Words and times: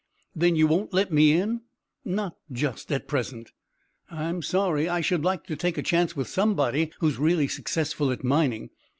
"Then 0.35 0.55
you 0.55 0.65
won't 0.65 0.95
let 0.95 1.11
me 1.13 1.31
in?" 1.33 1.61
"Not 2.03 2.35
just 2.51 2.91
at 2.91 3.07
present." 3.07 3.51
"I'm 4.09 4.41
sorry! 4.41 4.89
I 4.89 4.99
should 4.99 5.23
like 5.23 5.43
to 5.45 5.55
take 5.55 5.77
a 5.77 5.83
chance 5.83 6.15
with 6.15 6.27
somebody 6.27 6.89
who 7.01 7.07
is 7.07 7.19
really 7.19 7.47
successful 7.47 8.09
at 8.09 8.23
mining. 8.23 8.71